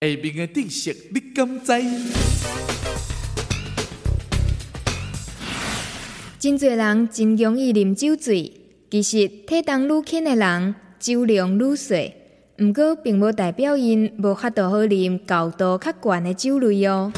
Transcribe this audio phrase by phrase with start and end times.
[0.00, 1.72] 下面的知识你敢知？
[6.38, 8.52] 真侪人真容易啉酒醉，
[8.88, 12.12] 其实体重愈轻的人酒量愈细，
[12.60, 17.12] 毋过并无代表因无法度好啉高度较悬的酒类哦。